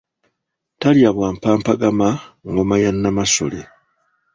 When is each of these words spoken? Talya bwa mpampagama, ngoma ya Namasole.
Talya 0.79 1.09
bwa 1.15 1.29
mpampagama, 1.35 2.09
ngoma 2.49 2.75
ya 2.83 2.91
Namasole. 2.93 3.61